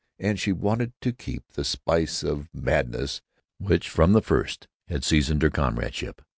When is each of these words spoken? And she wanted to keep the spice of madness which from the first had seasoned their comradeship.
And 0.17 0.39
she 0.39 0.51
wanted 0.51 0.93
to 1.01 1.13
keep 1.13 1.51
the 1.51 1.63
spice 1.63 2.23
of 2.23 2.49
madness 2.55 3.21
which 3.59 3.87
from 3.87 4.13
the 4.13 4.21
first 4.23 4.67
had 4.87 5.03
seasoned 5.03 5.41
their 5.43 5.51
comradeship. 5.51 6.23